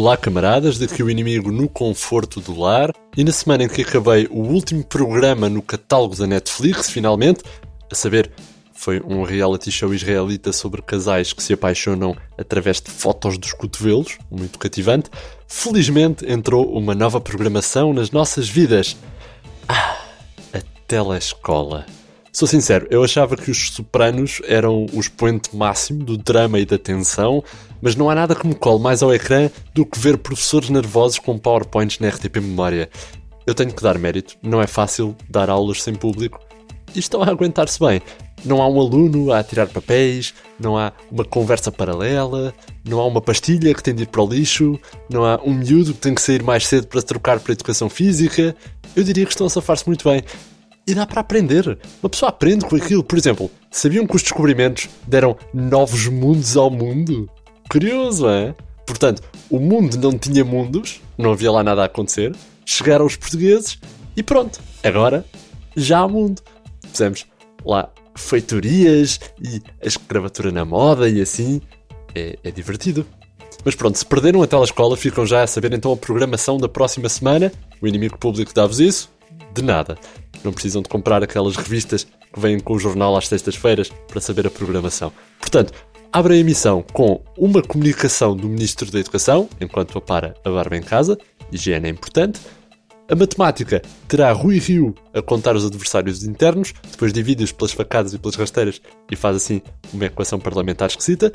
[0.00, 2.94] Olá, camaradas, daqui o inimigo no conforto do lar.
[3.16, 7.42] E na semana em que acabei o último programa no catálogo da Netflix, finalmente,
[7.90, 8.30] a saber,
[8.72, 14.18] foi um reality show israelita sobre casais que se apaixonam através de fotos dos cotovelos,
[14.30, 15.10] muito cativante.
[15.48, 18.96] Felizmente entrou uma nova programação nas nossas vidas.
[19.68, 19.98] Ah,
[20.52, 21.84] a telescola.
[22.38, 26.78] Sou sincero, eu achava que os Sopranos eram o expoente máximo do drama e da
[26.78, 27.42] tensão,
[27.82, 31.18] mas não há nada que me cole mais ao ecrã do que ver professores nervosos
[31.18, 32.88] com PowerPoints na RTP Memória.
[33.44, 36.38] Eu tenho que dar mérito, não é fácil dar aulas sem público
[36.94, 38.00] e estão a aguentar-se bem.
[38.44, 43.20] Não há um aluno a tirar papéis, não há uma conversa paralela, não há uma
[43.20, 44.78] pastilha que tem de ir para o lixo,
[45.10, 47.54] não há um miúdo que tem que sair mais cedo para se trocar para a
[47.54, 48.54] educação física.
[48.94, 50.22] Eu diria que estão a safar-se muito bem.
[50.88, 51.78] E dá para aprender.
[52.02, 53.04] Uma pessoa aprende com aquilo.
[53.04, 57.28] Por exemplo, sabiam que os descobrimentos deram novos mundos ao mundo?
[57.70, 58.54] Curioso, é?
[58.86, 62.34] Portanto, o mundo não tinha mundos, não havia lá nada a acontecer.
[62.64, 63.78] Chegaram os portugueses
[64.16, 64.60] e pronto.
[64.82, 65.26] Agora
[65.76, 66.40] já há mundo.
[66.90, 67.26] Fizemos
[67.62, 71.60] lá feitorias e a escravatura na moda e assim.
[72.14, 73.04] É, é divertido.
[73.62, 77.10] Mas pronto, se perderam a telescola, ficam já a saber então a programação da próxima
[77.10, 77.52] semana.
[77.82, 79.17] O inimigo público dá-vos isso?
[79.52, 79.96] De nada.
[80.44, 84.46] Não precisam de comprar aquelas revistas que vêm com o jornal às sextas-feiras para saber
[84.46, 85.12] a programação.
[85.40, 85.72] Portanto,
[86.12, 90.82] abre a emissão com uma comunicação do Ministro da Educação, enquanto apara a barba em
[90.82, 91.18] casa,
[91.50, 92.40] higiene é importante.
[93.10, 98.18] A matemática terá Rui Rio a contar os adversários internos, depois divide-os pelas facadas e
[98.18, 99.62] pelas rasteiras e faz assim
[99.94, 101.32] uma equação parlamentar esquisita.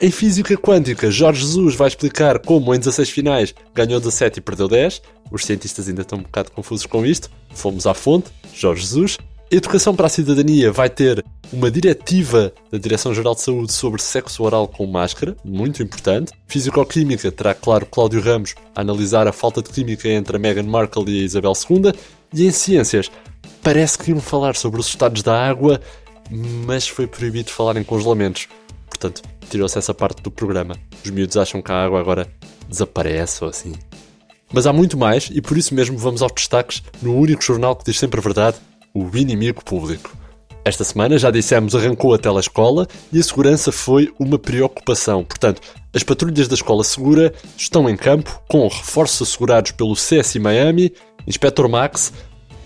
[0.00, 4.68] Em física quântica, Jorge Jesus vai explicar como em 16 finais ganhou 17 e perdeu
[4.68, 5.02] 10.
[5.28, 7.28] Os cientistas ainda estão um bocado confusos com isto.
[7.52, 9.18] Fomos à fonte, Jorge Jesus.
[9.50, 14.68] Educação para a Cidadania vai ter uma diretiva da Direção-Geral de Saúde sobre sexo oral
[14.68, 16.30] com máscara, muito importante.
[16.46, 21.06] Físico-Química terá, claro, Cláudio Ramos a analisar a falta de química entre a Meghan Markle
[21.08, 21.92] e a Isabel II.
[22.32, 23.10] E em Ciências,
[23.64, 25.80] parece que iam falar sobre os estados da água,
[26.30, 28.46] mas foi proibido falar em congelamentos.
[28.98, 30.74] Portanto, tirou-se essa parte do programa.
[31.04, 32.26] Os miúdos acham que a água agora
[32.68, 33.72] desaparece ou assim.
[34.52, 37.84] Mas há muito mais e por isso mesmo vamos aos destaques no único jornal que
[37.84, 38.56] diz sempre a verdade,
[38.92, 40.16] o inimigo público.
[40.64, 45.24] Esta semana, já dissemos, arrancou a telescola e a segurança foi uma preocupação.
[45.24, 45.62] Portanto,
[45.94, 50.92] as patrulhas da Escola Segura estão em campo, com reforços assegurados pelo CSI Miami,
[51.26, 52.12] Inspector Max,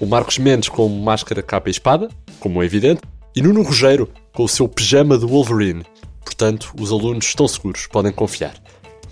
[0.00, 2.08] o Marcos Mendes com máscara, capa e espada,
[2.40, 3.02] como é evidente,
[3.36, 5.84] e Nuno Rogério com o seu pijama do Wolverine.
[6.24, 8.54] Portanto, os alunos estão seguros, podem confiar.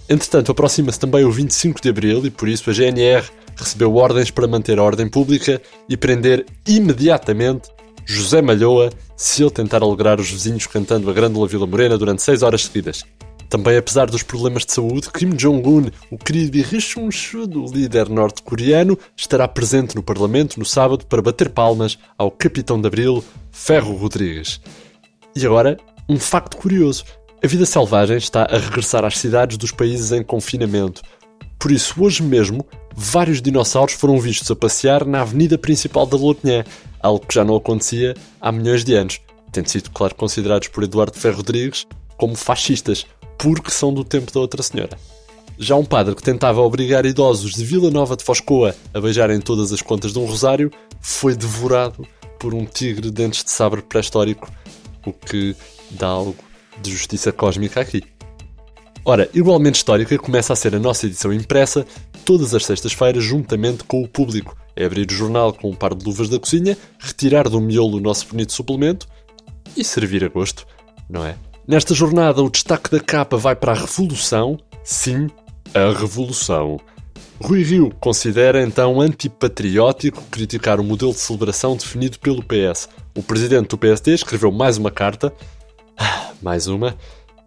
[0.09, 3.25] Entretanto, aproxima-se também o 25 de abril e por isso a GNR
[3.57, 7.71] recebeu ordens para manter a ordem pública e prender imediatamente
[8.05, 12.43] José Malhoa se ele tentar alegrar os vizinhos cantando a Grândola Vila Morena durante 6
[12.43, 13.05] horas seguidas.
[13.49, 19.47] Também, apesar dos problemas de saúde, Kim Jong-un, o querido e rechonchudo líder norte-coreano, estará
[19.47, 24.61] presente no Parlamento no sábado para bater palmas ao capitão de Abril, Ferro Rodrigues.
[25.35, 25.79] E agora,
[26.11, 27.05] um facto curioso:
[27.43, 31.03] a vida selvagem está a regressar às cidades dos países em confinamento.
[31.59, 36.65] Por isso, hoje mesmo, vários dinossauros foram vistos a passear na avenida principal da Lothian,
[37.01, 39.21] algo que já não acontecia há milhões de anos,
[39.53, 43.07] tendo sido, claro, considerados por Eduardo Ferro Rodrigues como fascistas,
[43.39, 44.99] porque são do tempo da outra senhora.
[45.59, 49.73] Já um padre que tentava obrigar idosos de Vila Nova de Foscoa a beijarem todas
[49.73, 52.07] as contas de um rosário foi devorado
[52.39, 54.51] por um tigre de dentes de sabre pré-histórico,
[55.07, 55.55] o que
[55.91, 56.37] dá algo
[56.81, 58.03] de justiça cósmica aqui.
[59.05, 61.87] Ora, igualmente histórica começa a ser a nossa edição impressa
[62.25, 64.57] todas as sextas-feiras juntamente com o público.
[64.77, 68.01] É abrir o jornal com um par de luvas da cozinha, retirar do miolo o
[68.01, 69.09] nosso bonito suplemento
[69.77, 70.67] e servir a gosto,
[71.09, 71.37] não é?
[71.67, 74.59] Nesta jornada, o destaque da capa vai para a revolução.
[74.83, 75.29] Sim,
[75.75, 76.79] a revolução.
[77.43, 82.89] Rui Rio considera então antipatriótico criticar o modelo de celebração definido pelo PS.
[83.17, 85.33] O presidente do PSD escreveu mais uma carta,
[86.43, 86.97] mais uma,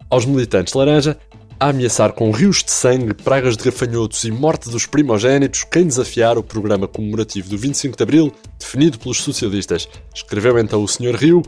[0.09, 1.17] aos militantes laranja
[1.59, 6.37] a ameaçar com rios de sangue, pragas de gafanhotos e morte dos primogênitos quem desafiar
[6.37, 9.87] o programa comemorativo do 25 de Abril, definido pelos socialistas.
[10.13, 11.15] Escreveu então o Sr.
[11.15, 11.41] Rio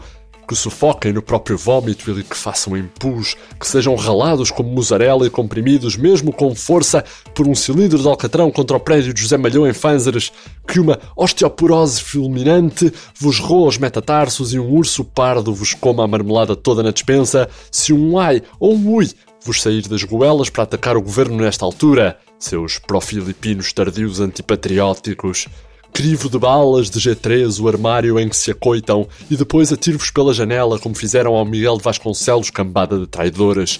[0.48, 5.30] que sufoquem no próprio vômito e que façam empus, que sejam ralados como mussarela e
[5.30, 7.04] comprimidos, mesmo com força,
[7.34, 10.32] por um cilindro de alcatrão contra o prédio de José Malhão em Fanzeres,
[10.68, 16.08] que uma osteoporose fulminante vos roa os metatarsos e um urso pardo vos coma a
[16.08, 19.10] marmelada toda na despensa, se um ai ou um ui
[19.44, 25.48] vos sair das goelas para atacar o governo nesta altura, seus pró-filipinos tardios antipatrióticos.
[25.96, 30.34] Crivo de balas de G3 o armário em que se acoitam e depois atiro-vos pela
[30.34, 33.80] janela como fizeram ao Miguel de Vasconcelos, cambada de traidoras.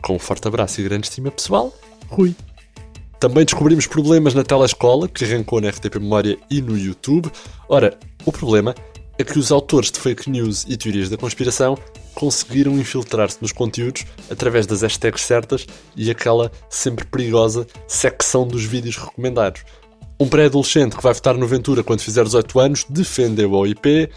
[0.00, 1.70] Com um forte abraço e grande estima pessoal,
[2.08, 2.34] Rui.
[3.20, 7.30] Também descobrimos problemas na telescola, que arrancou na RTP Memória e no YouTube.
[7.68, 8.74] Ora, o problema
[9.18, 11.76] é que os autores de fake news e teorias da conspiração
[12.14, 18.96] conseguiram infiltrar-se nos conteúdos através das hashtags certas e aquela sempre perigosa secção dos vídeos
[18.96, 19.62] recomendados.
[20.18, 24.08] Um pré-adolescente que vai votar no Ventura quando fizer 18 anos defendeu a IP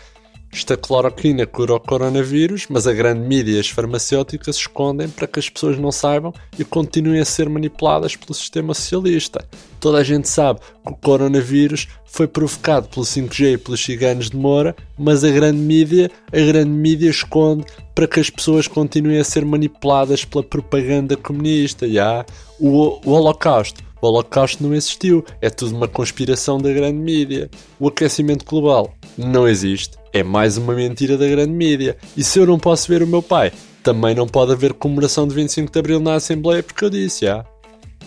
[0.52, 5.40] esta cloroquina cura o coronavírus, mas a grande mídia e as farmacêuticas escondem para que
[5.40, 9.46] as pessoas não saibam e continuem a ser manipuladas pelo sistema socialista.
[9.80, 14.38] Toda a gente sabe que o coronavírus foi provocado pelo 5G e pelos ciganos de
[14.38, 19.24] Moura, mas a grande mídia, a grande mídia esconde para que as pessoas continuem a
[19.24, 21.88] ser manipuladas pela propaganda comunista.
[21.88, 22.26] Já?
[22.60, 27.50] O, o Holocausto o Holocausto não existiu, é tudo uma conspiração da grande mídia.
[27.80, 31.98] O aquecimento global não existe, é mais uma mentira da grande mídia.
[32.16, 33.52] E se eu não posso ver o meu pai,
[33.84, 37.46] também não pode haver comemoração de 25 de Abril na Assembleia porque eu disse, já.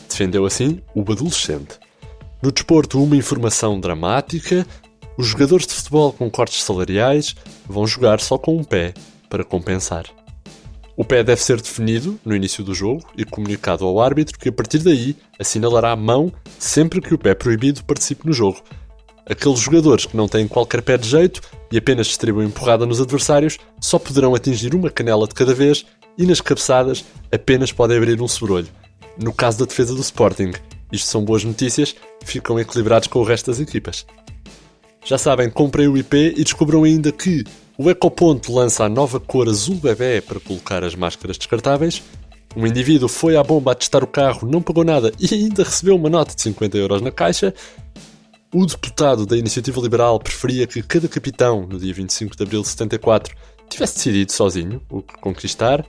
[0.09, 1.79] Defendeu assim o adolescente.
[2.43, 4.67] No desporto, uma informação dramática:
[5.17, 7.35] os jogadores de futebol com cortes salariais
[7.69, 8.95] vão jogar só com um pé
[9.29, 10.05] para compensar.
[11.00, 14.52] O pé deve ser definido no início do jogo e comunicado ao árbitro que a
[14.52, 18.62] partir daí assinalará a mão sempre que o pé proibido participe no jogo.
[19.25, 21.41] Aqueles jogadores que não têm qualquer pé de jeito
[21.73, 25.87] e apenas distribuem porrada nos adversários só poderão atingir uma canela de cada vez
[26.19, 28.69] e nas cabeçadas apenas podem abrir um sobrolho.
[29.17, 30.53] No caso da defesa do Sporting,
[30.93, 31.96] isto são boas notícias,
[32.26, 34.05] ficam equilibrados com o resto das equipas.
[35.03, 37.43] Já sabem, comprem o IP e descubram ainda que
[37.82, 42.03] o Ecoponto lança a nova cor azul bebê para colocar as máscaras descartáveis.
[42.55, 45.97] Um indivíduo foi à bomba a testar o carro, não pagou nada e ainda recebeu
[45.97, 47.55] uma nota de 50 euros na caixa.
[48.53, 52.69] O deputado da Iniciativa Liberal preferia que cada capitão, no dia 25 de abril de
[52.69, 53.35] 74,
[53.67, 55.82] tivesse decidido sozinho o que conquistar.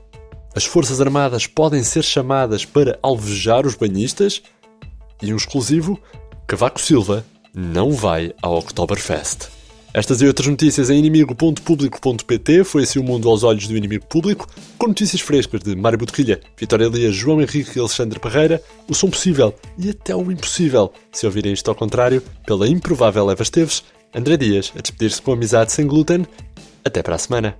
[0.55, 4.41] As Forças Armadas podem ser chamadas para alvejar os banhistas.
[5.21, 5.99] E um exclusivo:
[6.47, 9.60] Cavaco Silva não vai ao Oktoberfest.
[9.93, 14.47] Estas e outras notícias em inimigo.público.pt foi assim o mundo aos olhos do inimigo público,
[14.77, 19.09] com notícias frescas de Mário Botelho, Vitória Elias, João Henrique e Alexandre Parreira, o som
[19.09, 23.83] possível e até o impossível, se ouvirem isto ao contrário, pela improvável Eva Esteves,
[24.15, 26.25] André Dias a despedir-se com amizade sem glúten.
[26.85, 27.57] Até para a semana.